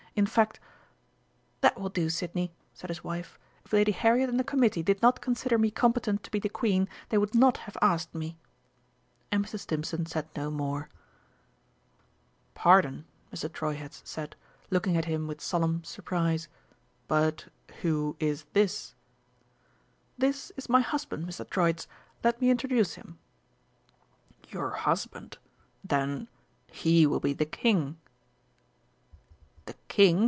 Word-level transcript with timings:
In 0.13 0.25
fact" 0.25 0.59
"That 1.61 1.79
will 1.79 1.87
do, 1.89 2.09
Sidney," 2.09 2.51
said 2.73 2.89
his 2.89 3.01
wife; 3.01 3.39
"if 3.63 3.71
Lady 3.71 3.93
Harriet 3.93 4.27
and 4.29 4.37
the 4.37 4.43
Committee 4.43 4.83
did 4.83 5.01
not 5.01 5.21
consider 5.21 5.57
me 5.57 5.71
competent 5.71 6.21
to 6.23 6.29
be 6.31 6.37
the 6.39 6.49
Queen 6.49 6.89
they 7.07 7.17
would 7.17 7.33
not 7.33 7.59
have 7.63 7.77
asked 7.81 8.13
me." 8.13 8.37
And 9.31 9.45
Mr. 9.45 9.57
Stimpson 9.57 10.05
said 10.05 10.27
no 10.35 10.51
more. 10.51 10.89
"Pardon," 12.55 13.05
Mr. 13.33 13.49
Treuherz 13.51 14.01
said, 14.05 14.35
looking 14.69 14.97
at 14.97 15.05
him 15.05 15.27
with 15.27 15.39
solemn 15.39 15.81
surprise, 15.85 16.49
"but 17.07 17.45
who 17.81 18.17
is 18.19 18.43
this?" 18.51 18.95
"This 20.17 20.51
is 20.57 20.67
my 20.67 20.81
husband, 20.81 21.25
Mr. 21.25 21.49
Troitz 21.49 21.87
let 22.21 22.41
me 22.41 22.49
introduce 22.49 22.95
him." 22.95 23.17
"Your 24.49 24.71
husband. 24.71 25.37
Then, 25.85 26.27
he 26.69 27.07
will 27.07 27.21
be 27.21 27.31
the 27.31 27.45
King!" 27.45 27.97
"The 29.65 29.73
King?" 29.87 30.17